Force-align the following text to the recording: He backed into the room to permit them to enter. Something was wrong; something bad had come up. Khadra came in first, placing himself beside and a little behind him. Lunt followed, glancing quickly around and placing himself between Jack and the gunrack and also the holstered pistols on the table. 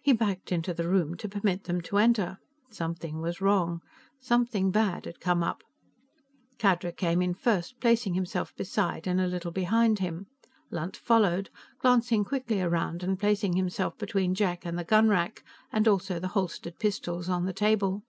He 0.00 0.14
backed 0.14 0.52
into 0.52 0.72
the 0.72 0.88
room 0.88 1.18
to 1.18 1.28
permit 1.28 1.64
them 1.64 1.82
to 1.82 1.98
enter. 1.98 2.38
Something 2.70 3.20
was 3.20 3.42
wrong; 3.42 3.82
something 4.18 4.70
bad 4.70 5.04
had 5.04 5.20
come 5.20 5.42
up. 5.42 5.62
Khadra 6.58 6.92
came 6.92 7.20
in 7.20 7.34
first, 7.34 7.78
placing 7.78 8.14
himself 8.14 8.56
beside 8.56 9.06
and 9.06 9.20
a 9.20 9.26
little 9.26 9.52
behind 9.52 9.98
him. 9.98 10.28
Lunt 10.70 10.96
followed, 10.96 11.50
glancing 11.78 12.24
quickly 12.24 12.62
around 12.62 13.02
and 13.02 13.20
placing 13.20 13.52
himself 13.52 13.98
between 13.98 14.34
Jack 14.34 14.64
and 14.64 14.78
the 14.78 14.82
gunrack 14.84 15.44
and 15.70 15.86
also 15.86 16.18
the 16.18 16.28
holstered 16.28 16.78
pistols 16.78 17.28
on 17.28 17.44
the 17.44 17.52
table. 17.52 18.02